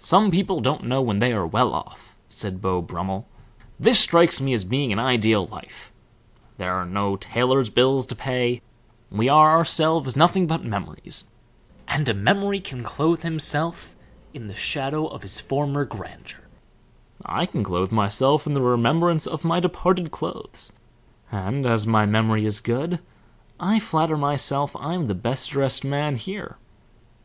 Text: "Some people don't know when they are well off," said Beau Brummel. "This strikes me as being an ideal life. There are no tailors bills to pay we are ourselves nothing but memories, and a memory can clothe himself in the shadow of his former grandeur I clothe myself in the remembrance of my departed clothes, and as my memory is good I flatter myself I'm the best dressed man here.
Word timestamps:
"Some 0.00 0.32
people 0.32 0.60
don't 0.60 0.86
know 0.88 1.00
when 1.00 1.20
they 1.20 1.32
are 1.32 1.46
well 1.46 1.72
off," 1.72 2.16
said 2.28 2.60
Beau 2.60 2.82
Brummel. 2.82 3.28
"This 3.78 4.00
strikes 4.00 4.40
me 4.40 4.52
as 4.54 4.64
being 4.64 4.92
an 4.92 4.98
ideal 4.98 5.46
life. 5.46 5.92
There 6.58 6.74
are 6.74 6.84
no 6.84 7.14
tailors 7.14 7.70
bills 7.70 8.04
to 8.06 8.16
pay 8.16 8.60
we 9.08 9.28
are 9.28 9.50
ourselves 9.56 10.16
nothing 10.16 10.48
but 10.48 10.64
memories, 10.64 11.30
and 11.86 12.08
a 12.08 12.12
memory 12.12 12.58
can 12.58 12.82
clothe 12.82 13.22
himself 13.22 13.94
in 14.34 14.48
the 14.48 14.56
shadow 14.56 15.06
of 15.06 15.22
his 15.22 15.38
former 15.38 15.84
grandeur 15.84 16.40
I 17.24 17.46
clothe 17.46 17.92
myself 17.92 18.48
in 18.48 18.54
the 18.54 18.62
remembrance 18.62 19.28
of 19.28 19.44
my 19.44 19.60
departed 19.60 20.10
clothes, 20.10 20.72
and 21.30 21.64
as 21.66 21.86
my 21.86 22.04
memory 22.04 22.44
is 22.46 22.58
good 22.58 22.98
I 23.60 23.78
flatter 23.78 24.16
myself 24.16 24.74
I'm 24.74 25.06
the 25.06 25.14
best 25.14 25.50
dressed 25.50 25.84
man 25.84 26.16
here. 26.16 26.56